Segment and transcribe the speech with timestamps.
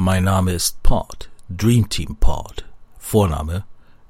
[0.00, 2.64] Mein Name ist Pod, Dream Team Pod.
[3.00, 3.64] Vorname,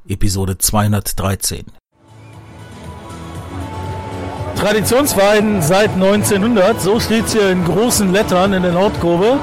[0.07, 1.64] Episode 213.
[4.54, 9.38] Traditionsverein seit 1900, so steht es hier in großen Lettern in der Nordkurve.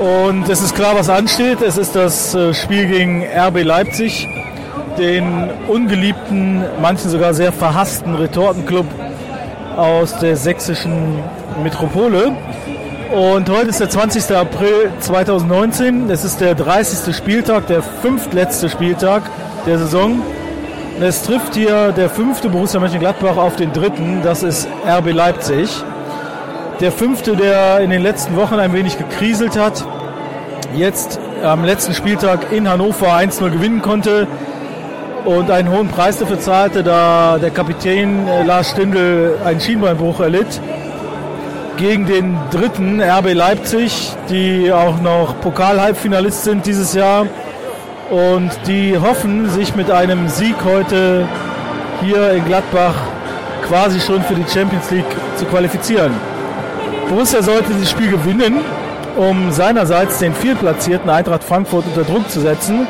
[0.00, 1.62] Und es ist klar, was ansteht.
[1.62, 4.26] Es ist das äh, Spiel gegen RB Leipzig,
[4.98, 8.86] den ungeliebten, manchen sogar sehr verhassten Retortenclub
[9.76, 11.22] aus der sächsischen
[11.62, 12.36] Metropole.
[13.10, 14.36] Und heute ist der 20.
[14.36, 16.08] April 2019.
[16.10, 17.12] Es ist der 30.
[17.16, 19.24] Spieltag, der fünftletzte Spieltag
[19.66, 20.22] der Saison.
[21.00, 24.20] Es trifft hier der fünfte Borussia Mönchengladbach auf den dritten.
[24.22, 25.82] Das ist RB Leipzig.
[26.78, 29.84] Der fünfte, der in den letzten Wochen ein wenig gekriselt hat,
[30.76, 34.28] jetzt am letzten Spieltag in Hannover 1-0 gewinnen konnte
[35.24, 40.60] und einen hohen Preis dafür zahlte, da der Kapitän äh, Lars Stindl einen Schienbeinbruch erlitt.
[41.80, 47.26] Gegen den dritten RB Leipzig, die auch noch Pokal-Halbfinalist sind dieses Jahr
[48.10, 51.26] und die hoffen, sich mit einem Sieg heute
[52.02, 52.94] hier in Gladbach
[53.66, 56.12] quasi schon für die Champions League zu qualifizieren.
[57.08, 58.58] Borussia sollte das Spiel gewinnen,
[59.16, 62.86] um seinerseits den viertplatzierten Eintracht Frankfurt unter Druck zu setzen,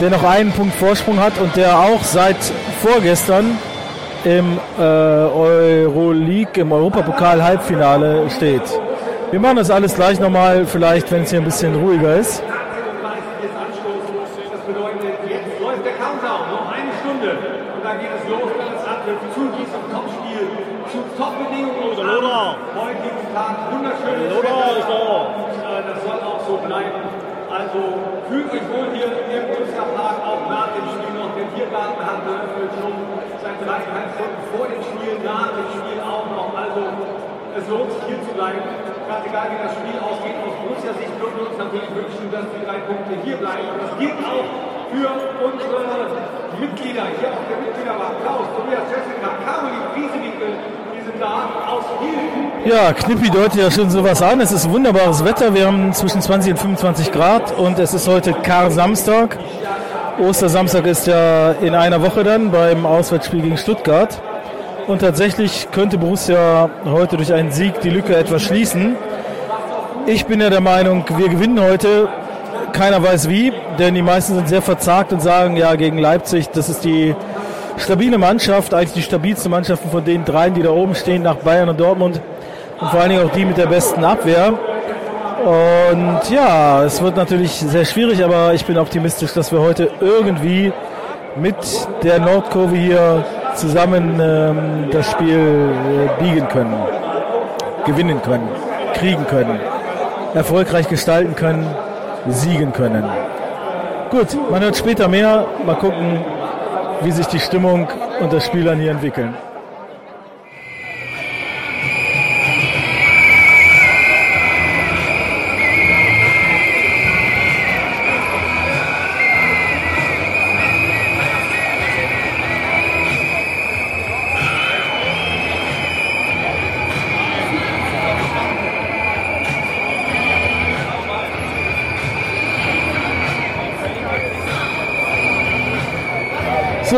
[0.00, 2.38] der noch einen Punkt Vorsprung hat und der auch seit
[2.82, 3.58] vorgestern
[4.24, 8.62] im äh, Euroleague, im Europapokal-Halbfinale steht.
[9.30, 12.42] Wir machen das alles gleich nochmal, vielleicht, wenn es hier ein bisschen ruhiger ist.
[28.28, 31.34] fühlt euch wohl hier im Park auch nach dem Spiel noch.
[31.34, 32.94] Der Tiergarten hat geöffnet schon
[33.42, 36.54] seit dreieinhalb Stunden vor dem Spiel, nach dem Spiel auch noch.
[36.54, 36.80] Also
[37.58, 38.62] es lohnt sich hier zu bleiben.
[39.10, 42.62] Ganz egal wie das Spiel ausgeht, aus Borussia-Sicht würden wir uns natürlich wünschen, dass die
[42.64, 43.68] drei Punkte hier bleiben.
[43.82, 44.48] Das gilt auch
[44.88, 45.10] für
[45.44, 45.80] unsere
[46.56, 48.14] Mitglieder hier auf der Mitgliederwahl.
[48.22, 50.50] Klaus, Tobias, Jessica, Caroline, Wiesewinkel,
[52.64, 54.40] ja, Knippi deutet ja schon sowas an.
[54.40, 55.54] Es ist wunderbares Wetter.
[55.54, 59.38] Wir haben zwischen 20 und 25 Grad und es ist heute Kar-Samstag.
[60.18, 64.20] Ostersamstag ist ja in einer Woche dann beim Auswärtsspiel gegen Stuttgart.
[64.86, 68.96] Und tatsächlich könnte Borussia heute durch einen Sieg die Lücke etwas schließen.
[70.06, 72.08] Ich bin ja der Meinung, wir gewinnen heute.
[72.72, 76.68] Keiner weiß wie, denn die meisten sind sehr verzagt und sagen, ja, gegen Leipzig, das
[76.68, 77.14] ist die
[77.78, 81.70] stabile Mannschaft, eigentlich die stabilste Mannschaft von den dreien, die da oben stehen, nach Bayern
[81.70, 82.20] und Dortmund.
[82.80, 84.52] Und vor allen Dingen auch die mit der besten Abwehr.
[85.44, 90.72] Und ja, es wird natürlich sehr schwierig, aber ich bin optimistisch, dass wir heute irgendwie
[91.36, 91.56] mit
[92.02, 93.24] der Nordkurve hier
[93.56, 96.74] zusammen ähm, das Spiel äh, biegen können,
[97.86, 98.48] gewinnen können,
[98.94, 99.58] kriegen können,
[100.34, 101.66] erfolgreich gestalten können,
[102.28, 103.04] siegen können.
[104.10, 105.46] Gut, man hört später mehr.
[105.66, 106.20] Mal gucken,
[107.02, 107.88] wie sich die Stimmung
[108.20, 109.34] unter Spielern hier entwickeln.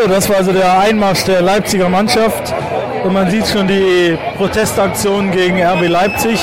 [0.08, 2.54] Das war also der Einmarsch der Leipziger Mannschaft.
[3.02, 6.40] Und man sieht schon die Protestaktion gegen RB Leipzig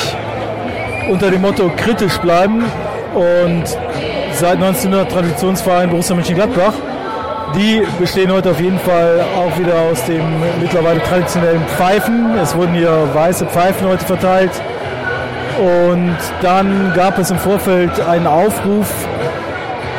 [1.09, 2.66] unter dem Motto kritisch bleiben.
[3.13, 3.63] Und
[4.34, 6.74] seit 1900 Traditionsverein Borussia Mönchengladbach.
[7.56, 10.24] Die bestehen heute auf jeden Fall auch wieder aus dem
[10.62, 12.38] mittlerweile traditionellen Pfeifen.
[12.41, 14.51] Es wurden hier weiße Pfeifen heute verteilt.
[15.59, 18.91] Und dann gab es im Vorfeld einen Aufruf,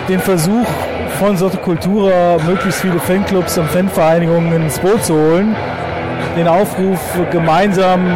[0.09, 0.67] den Versuch
[1.15, 5.55] von Sotte Cultura möglichst viele Fanclubs und Fanvereinigungen ins Boot zu holen.
[6.37, 6.99] Den Aufruf
[7.31, 8.07] gemeinsam,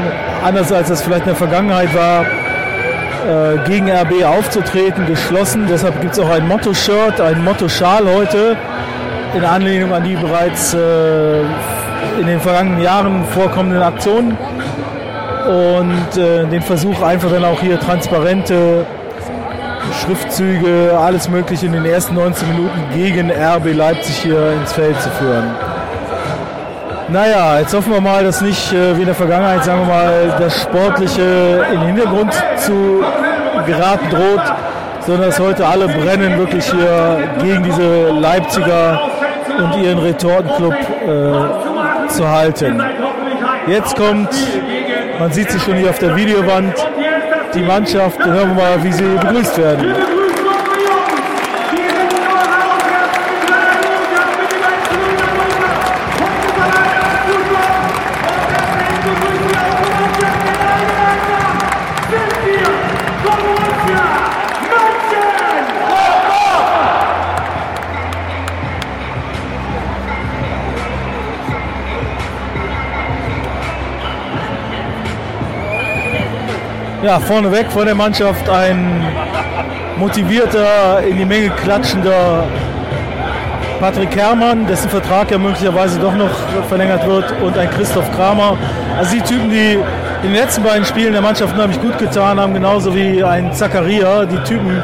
[0.45, 5.67] anders als das vielleicht in der Vergangenheit war, äh, gegen RB aufzutreten, geschlossen.
[5.69, 8.57] Deshalb gibt es auch ein Motto-Shirt, ein Motto-Schal heute
[9.35, 11.41] in Anlehnung an die bereits äh,
[12.21, 14.37] in den vergangenen Jahren vorkommenden Aktionen
[15.47, 18.87] und äh, den Versuch einfach dann auch hier transparente
[20.03, 25.11] Schriftzüge, alles Mögliche in den ersten 19 Minuten gegen RB Leipzig hier ins Feld zu
[25.11, 25.55] führen.
[27.11, 30.37] Naja, jetzt hoffen wir mal, dass nicht äh, wie in der Vergangenheit, sagen wir mal,
[30.39, 33.03] das Sportliche in den Hintergrund zu
[33.67, 34.43] geraten droht,
[35.07, 39.01] sondern dass heute alle brennen, wirklich hier gegen diese Leipziger
[39.59, 42.83] und ihren Retortenclub äh, zu halten.
[43.67, 44.29] Jetzt kommt,
[45.19, 46.75] man sieht sie schon hier auf der Videowand,
[47.55, 48.19] die Mannschaft.
[48.25, 50.18] Hören wir mal, wie sie begrüßt werden.
[77.09, 79.03] Ja, vorneweg von der Mannschaft ein
[79.97, 82.45] motivierter, in die Menge klatschender
[83.81, 86.29] Patrick Herrmann, dessen Vertrag ja möglicherweise doch noch
[86.69, 88.59] verlängert wird, und ein Christoph Kramer.
[88.99, 89.79] Also die Typen, die
[90.23, 94.27] in den letzten beiden Spielen der Mannschaft unheimlich gut getan haben, genauso wie ein Zakaria,
[94.27, 94.83] die Typen,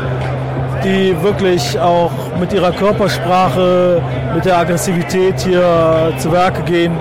[0.83, 4.01] die wirklich auch mit ihrer Körpersprache,
[4.35, 6.97] mit der Aggressivität hier zu Werke gehen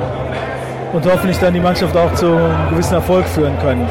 [0.92, 3.88] und hoffentlich dann die Mannschaft auch zu einem gewissen Erfolg führen können.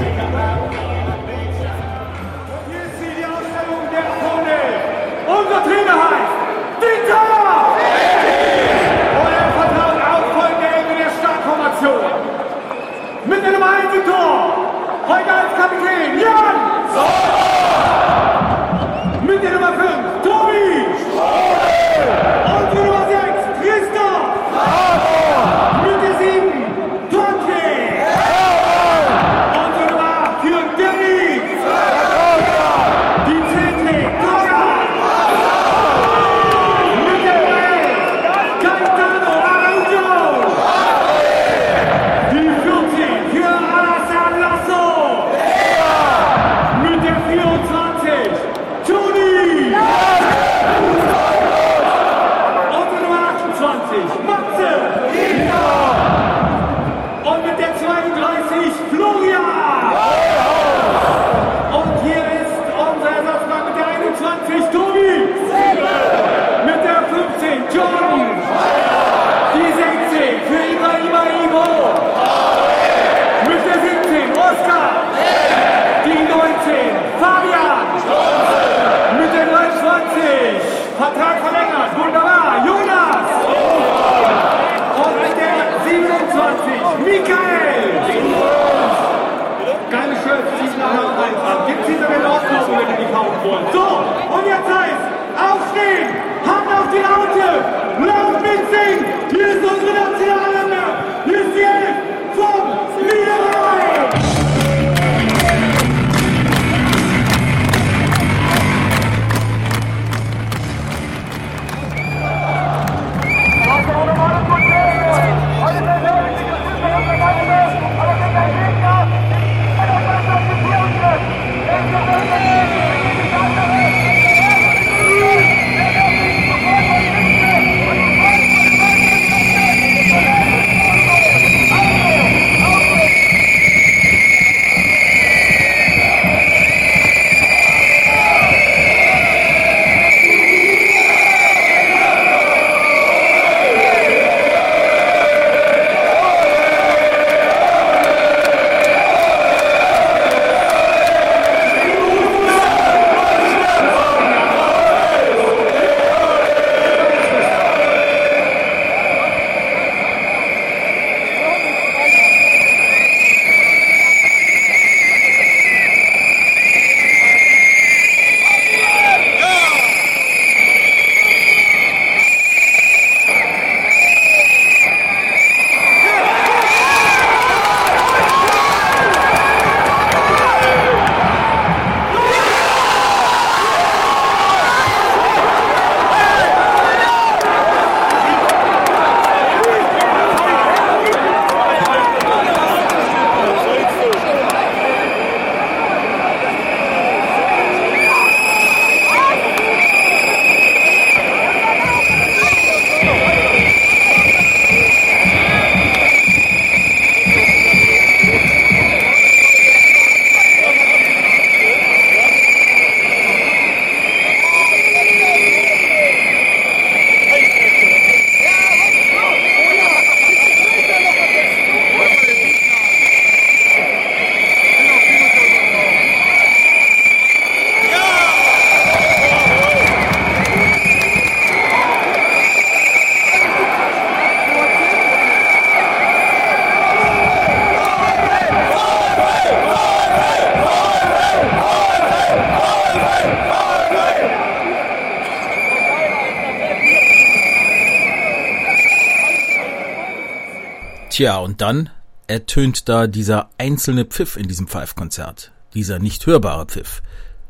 [251.13, 251.91] Tja, und dann
[252.27, 257.03] ertönt da dieser einzelne Pfiff in diesem Pfeifkonzert, dieser nicht hörbare Pfiff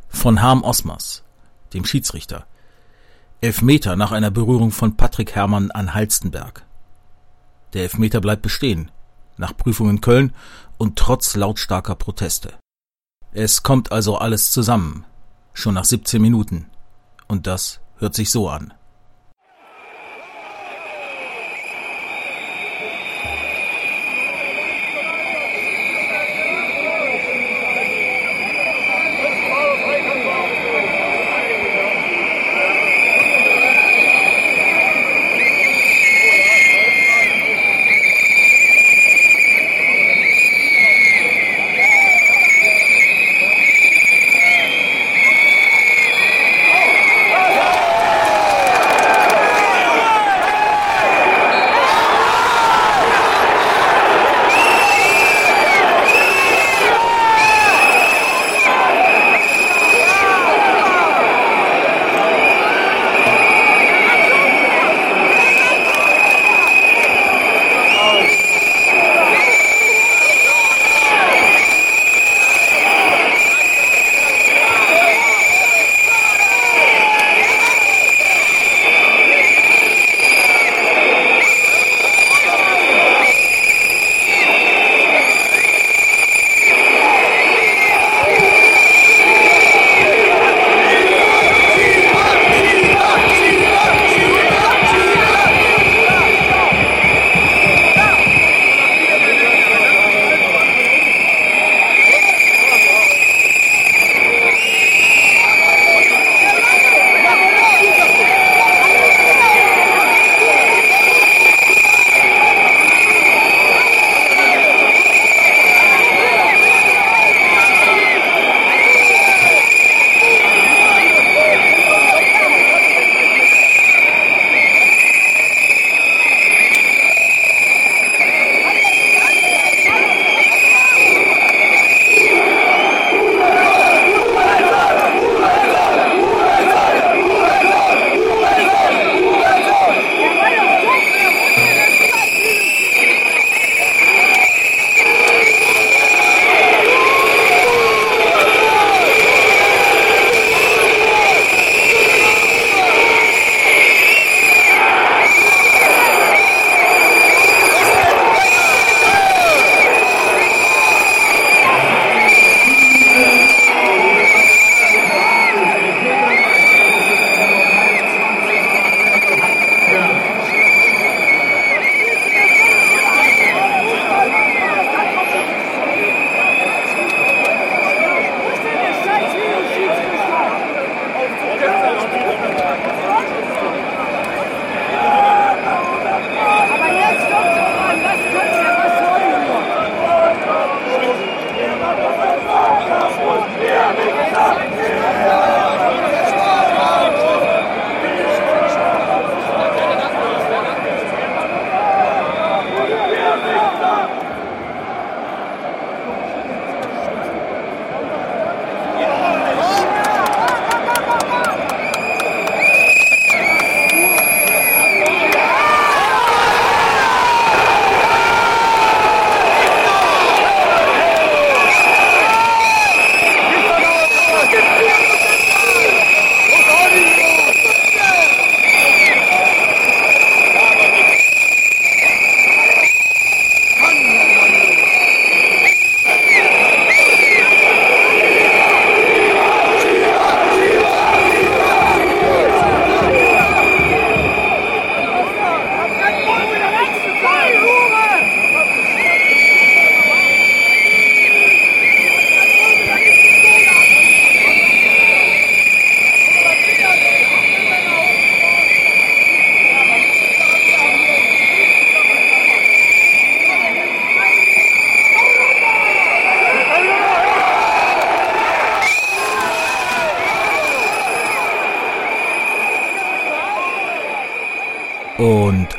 [0.08, 1.22] von Harm Osmers,
[1.72, 2.44] dem Schiedsrichter.
[3.40, 6.66] Elfmeter nach einer Berührung von Patrick Herrmann an Halstenberg.
[7.72, 8.90] Der Elfmeter bleibt bestehen,
[9.36, 10.34] nach Prüfung in Köln
[10.76, 12.54] und trotz lautstarker Proteste.
[13.30, 15.04] Es kommt also alles zusammen,
[15.52, 16.66] schon nach 17 Minuten.
[17.28, 18.74] Und das hört sich so an.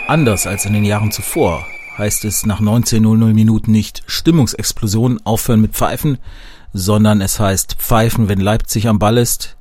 [0.07, 1.65] Anders als in den Jahren zuvor
[1.97, 6.17] heißt es nach 19.00 Minuten nicht Stimmungsexplosion, aufhören mit Pfeifen,
[6.73, 9.57] sondern es heißt Pfeifen, wenn Leipzig am Ball ist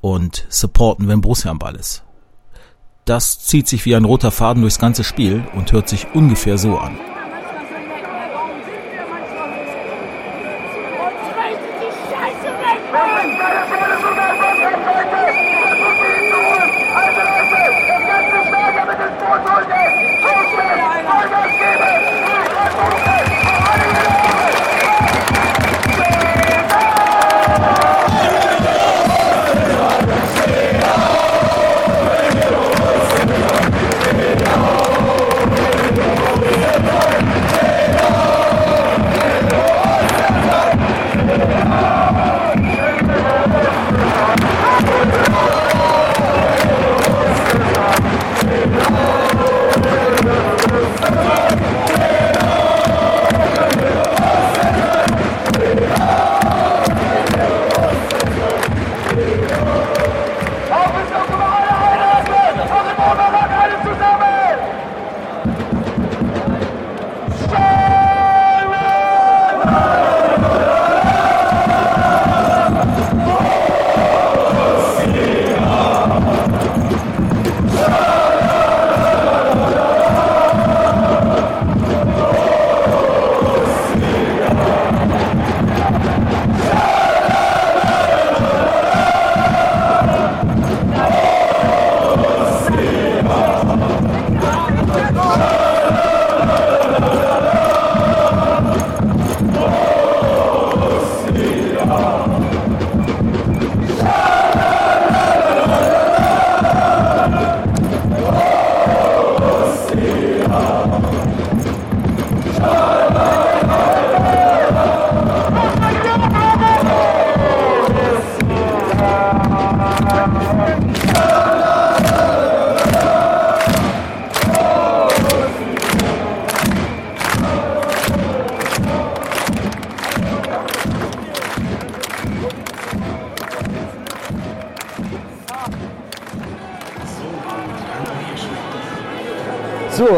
[0.00, 2.02] und supporten, wenn Borussia am Ball ist.
[3.04, 6.76] Das zieht sich wie ein roter Faden durchs ganze Spiel und hört sich ungefähr so
[6.76, 6.98] an.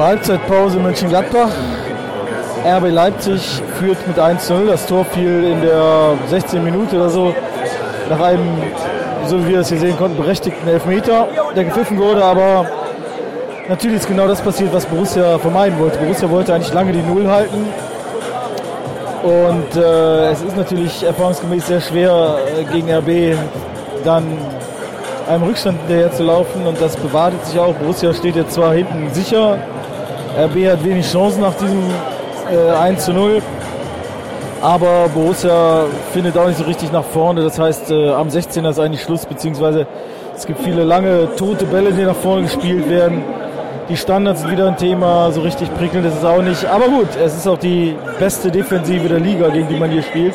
[0.08, 1.50] Halbzeitpause Mönchengladbach.
[2.64, 4.66] RB Leipzig führt mit 1-0.
[4.66, 7.34] Das Tor fiel in der 16 Minute oder so
[8.08, 8.56] nach einem,
[9.26, 12.24] so wie wir das hier sehen konnten, berechtigten Elfmeter, der gepfiffen wurde.
[12.24, 12.64] Aber
[13.68, 15.98] natürlich ist genau das passiert, was Borussia vermeiden wollte.
[15.98, 17.66] Borussia wollte eigentlich lange die Null halten.
[19.22, 23.36] Und äh, es ist natürlich erfahrungsgemäß sehr schwer, äh, gegen RB
[24.04, 24.24] dann
[25.28, 26.66] einem Rückstand hinterher zu laufen.
[26.66, 27.74] Und das bewahrtet sich auch.
[27.74, 29.58] Borussia steht jetzt zwar hinten sicher.
[30.38, 31.82] RB hat wenig Chancen nach diesem
[32.52, 33.42] äh, 1 zu 0.
[34.62, 37.42] Aber Borussia findet auch nicht so richtig nach vorne.
[37.42, 39.86] Das heißt, äh, am 16er ist eigentlich Schluss, beziehungsweise
[40.36, 43.24] es gibt viele lange tote Bälle, die nach vorne gespielt werden.
[43.88, 46.64] Die Standards sind wieder ein Thema, so richtig prickelnd ist es auch nicht.
[46.66, 50.34] Aber gut, es ist auch die beste Defensive der Liga, gegen die man hier spielt.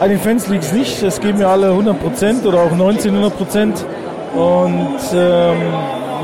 [0.00, 3.84] An den Fans liegt es nicht, es geben ja alle 100% oder auch 1900%.
[4.34, 5.56] Und ähm,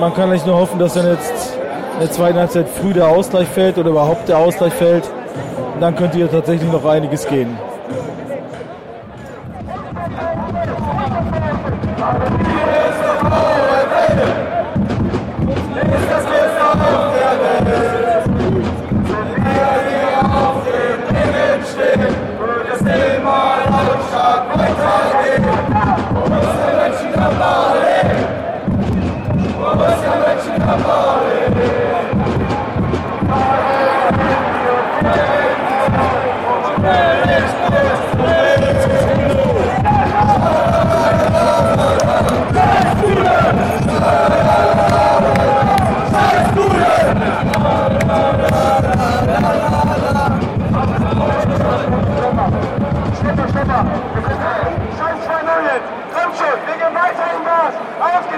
[0.01, 1.56] man kann eigentlich nur hoffen, dass dann jetzt
[1.97, 5.05] in der zweiten Halbzeit früh der Ausgleich fällt oder überhaupt der Ausgleich fällt.
[5.81, 7.57] Dann könnte hier tatsächlich noch einiges gehen.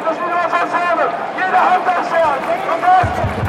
[0.08, 1.10] das wieder was erzählen.
[1.36, 3.47] Jeder hat das ja.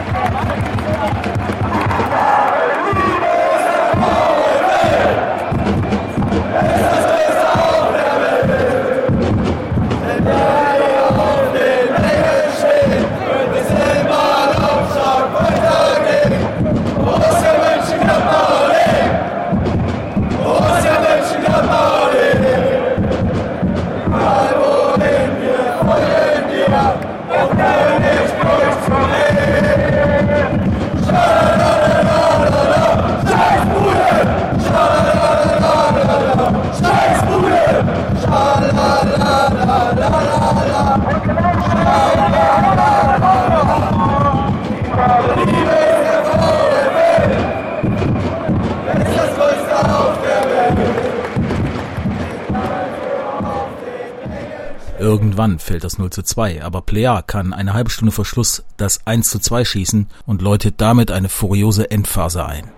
[55.09, 59.07] Irgendwann fällt das 0 zu 2, aber Plea kann eine halbe Stunde vor Schluss das
[59.07, 62.69] 1 zu 2 schießen und läutet damit eine furiose Endphase ein.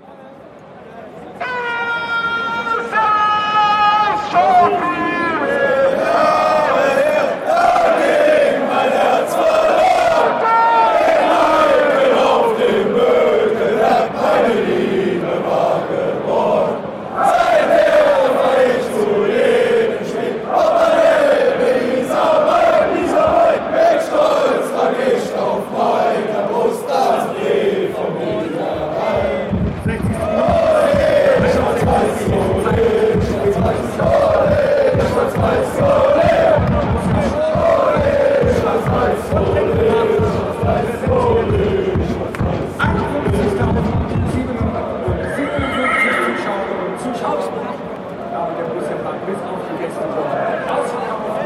[48.34, 51.41] Aber der muss ja mal bis auf die letzte Woche.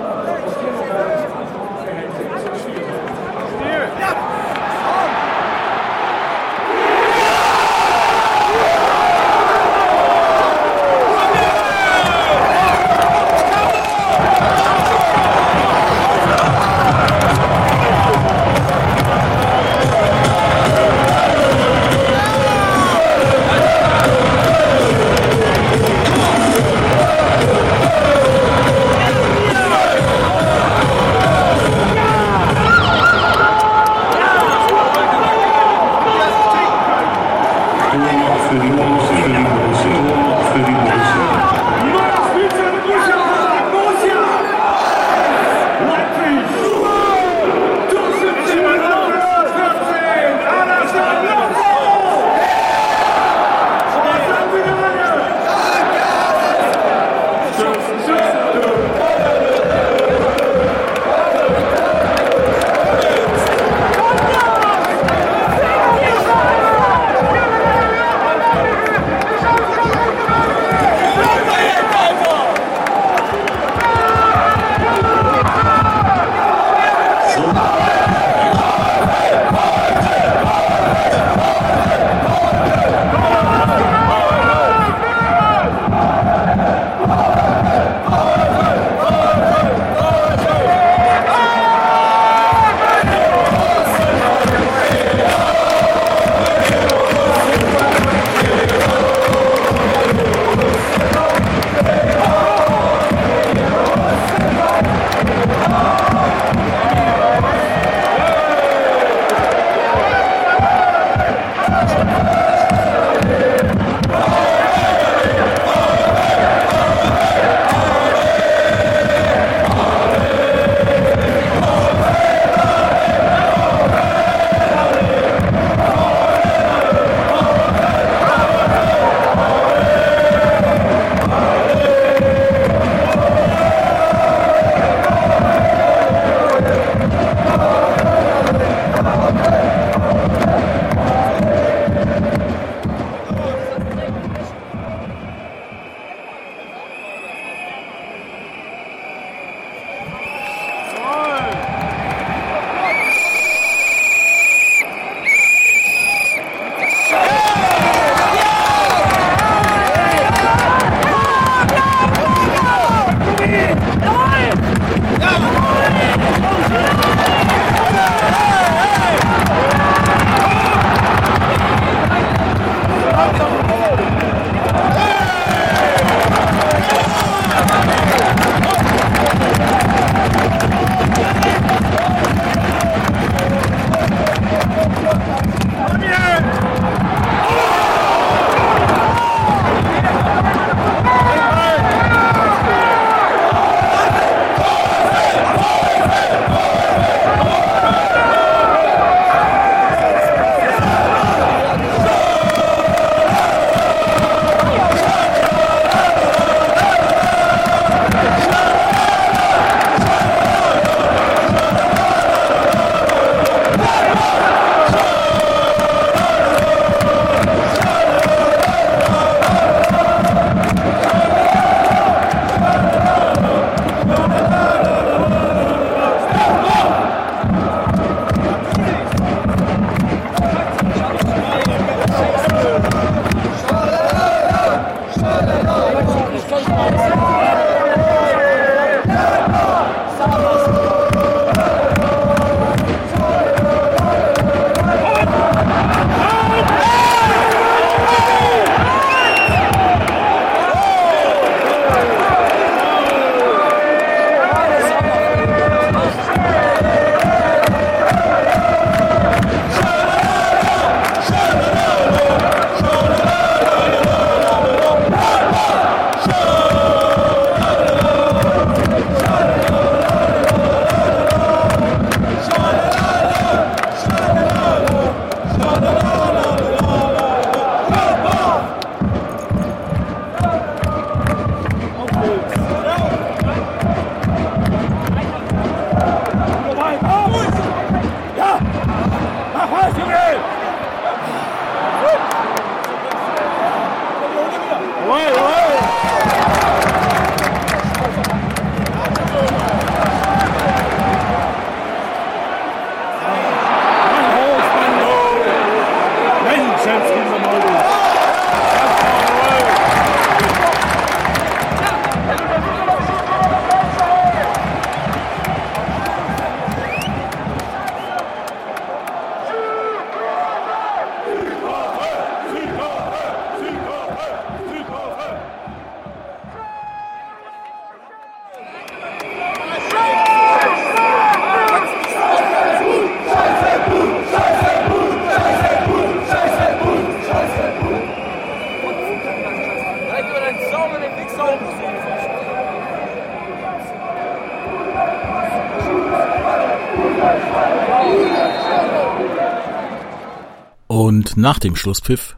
[351.45, 352.35] Nach dem Schlusspfiff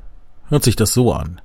[0.50, 1.40] hört sich das so an.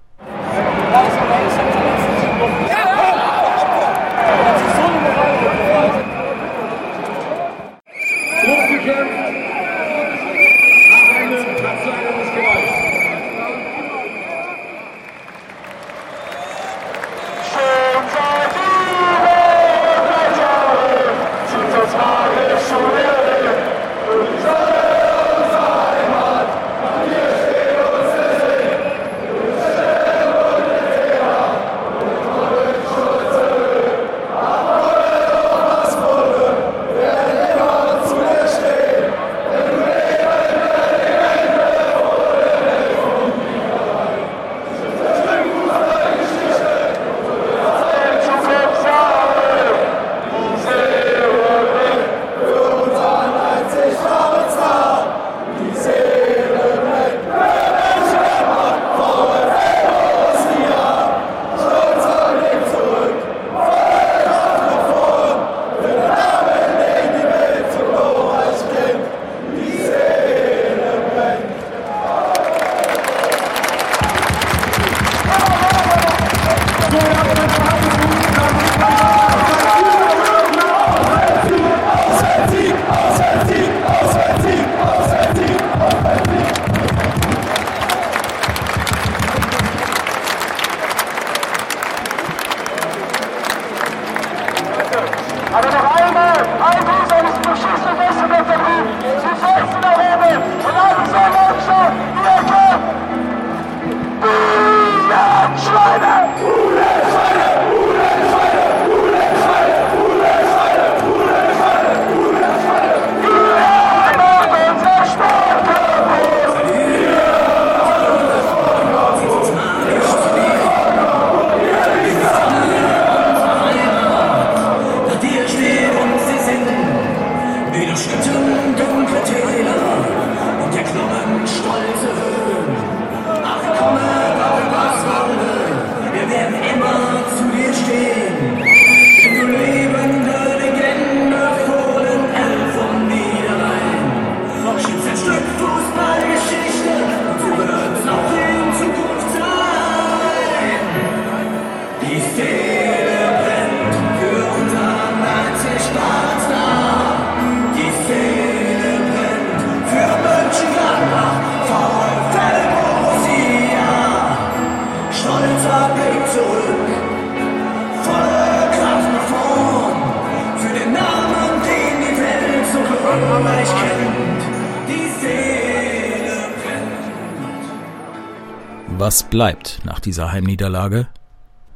[178.98, 181.08] Was bleibt nach dieser Heimniederlage?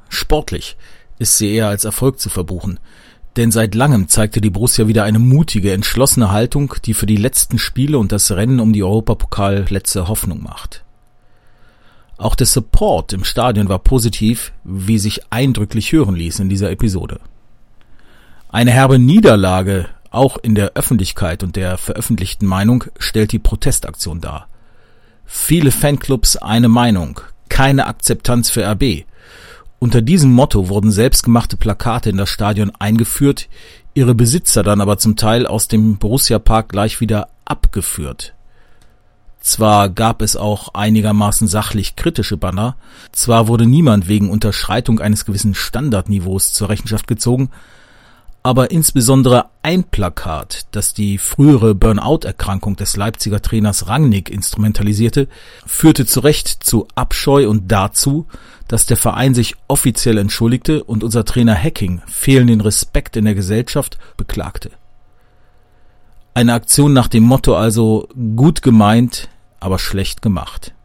[0.09, 0.77] Sportlich
[1.19, 2.79] ist sie eher als Erfolg zu verbuchen,
[3.37, 7.59] denn seit langem zeigte die Borussia wieder eine mutige, entschlossene Haltung, die für die letzten
[7.59, 10.85] Spiele und das Rennen um die Europapokal letzte Hoffnung macht.
[12.19, 17.21] Auch der Support im Stadion war positiv, wie sich eindrücklich hören ließ in dieser Episode.
[18.49, 24.49] Eine herbe Niederlage, auch in der Öffentlichkeit und der veröffentlichten Meinung, stellt die Protestaktion dar.
[25.27, 29.05] Viele Fanclubs eine Meinung, keine Akzeptanz für RB.
[29.79, 33.49] Unter diesem Motto wurden selbstgemachte Plakate in das Stadion eingeführt,
[33.93, 38.35] ihre Besitzer dann aber zum Teil aus dem Borussia Park gleich wieder abgeführt.
[39.41, 42.77] Zwar gab es auch einigermaßen sachlich kritische Banner,
[43.13, 47.51] zwar wurde niemand wegen Unterschreitung eines gewissen Standardniveaus zur Rechenschaft gezogen,
[48.47, 55.27] aber insbesondere ein Plakat, das die frühere Burnout-Erkrankung des Leipziger Trainers Rangnick instrumentalisierte,
[55.67, 58.27] führte zu Recht zu Abscheu und dazu,
[58.69, 63.99] dass der Verein sich offiziell entschuldigte und unser Trainer Hacking fehlenden Respekt in der Gesellschaft
[64.17, 64.71] beklagte.
[66.33, 69.29] Eine Aktion nach dem Motto also gut gemeint,
[69.59, 70.76] aber schlecht gemacht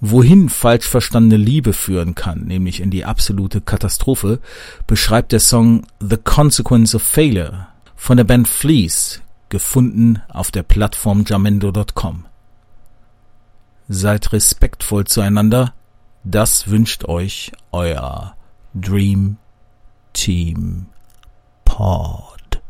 [0.00, 4.40] wohin falsch verstandene Liebe führen kann, nämlich in die absolute Katastrophe,
[4.86, 11.24] beschreibt der Song The Consequence of Failure von der Band Fleece, gefunden auf der Plattform
[11.26, 12.24] jamendo.com.
[13.88, 15.74] Seid respektvoll zueinander,
[16.24, 18.36] das wünscht euch euer
[18.74, 19.36] Dream
[20.12, 20.86] Team
[21.64, 22.62] Pod.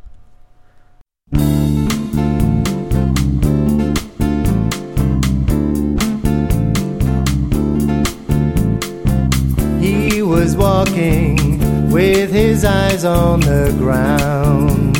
[10.51, 14.97] Was walking with his eyes on the ground.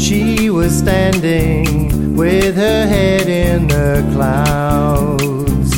[0.00, 5.70] She was standing with her head in the clouds.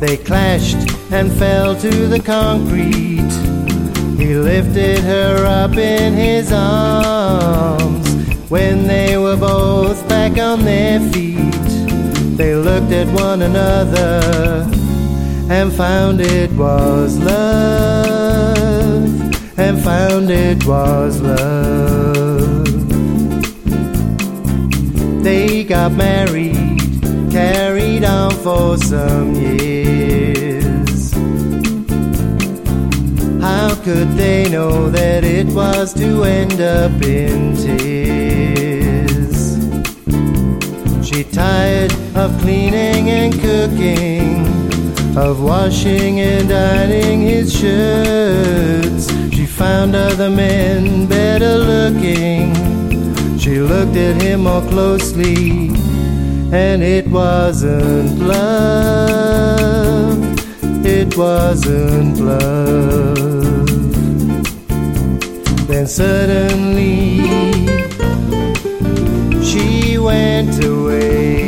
[0.00, 0.78] They clashed
[1.12, 3.32] and fell to the concrete.
[4.18, 8.08] He lifted her up in his arms.
[8.48, 11.47] When they were both back on their feet,
[12.88, 14.66] looked at one another
[15.50, 18.48] and found it was love,
[19.58, 22.64] and found it was love.
[25.22, 26.80] They got married,
[27.30, 31.12] carried on for some years.
[33.42, 37.88] How could they know that it was to end up in tears?
[41.06, 44.44] She tired of cleaning and cooking
[45.16, 49.08] of washing and ironing his shirts.
[49.34, 52.54] She found other men better looking.
[53.38, 55.68] She looked at him more closely,
[56.52, 60.18] and it wasn't love.
[60.84, 63.66] It wasn't love.
[65.68, 67.20] Then suddenly,
[69.42, 71.47] she went away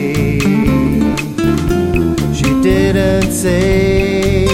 [2.92, 4.46] didn't say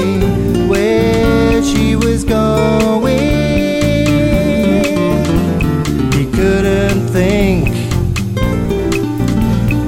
[0.68, 3.18] where she was going.
[6.12, 7.68] He couldn't think.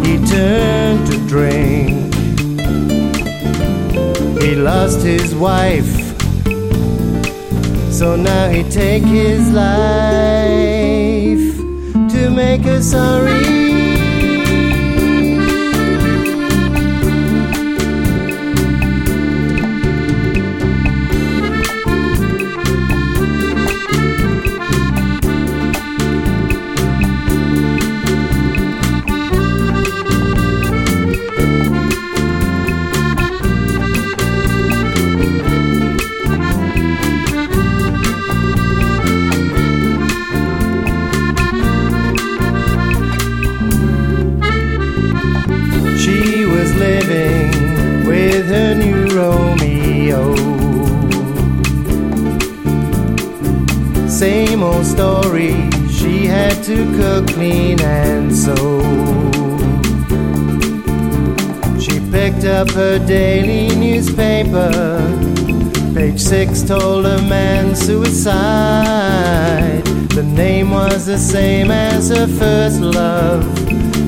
[0.07, 2.15] He turned to drink.
[4.43, 5.95] He lost his wife.
[7.93, 9.69] So now he take his life
[12.13, 13.58] to make her sorry.
[56.69, 58.83] To cook, clean, and sew.
[61.81, 64.71] She picked up her daily newspaper.
[65.95, 68.53] Page six told a man suicide.
[70.11, 73.45] The name was the same as her first love.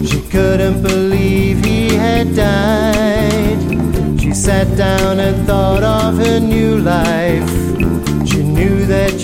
[0.06, 4.20] She couldn't believe he had died.
[4.20, 7.69] She sat down and thought of her new life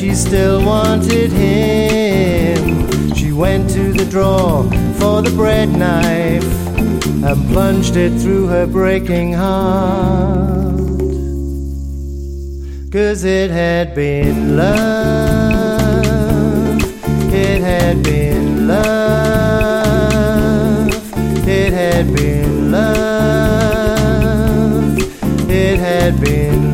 [0.07, 3.12] she still wanted him.
[3.14, 4.62] She went to the drawer
[5.00, 6.44] for the bread knife
[6.78, 10.76] and plunged it through her breaking heart.
[12.92, 14.76] Cause it had been love,
[17.32, 18.86] it had been love,
[21.48, 24.07] it had been love,
[25.50, 26.65] it had been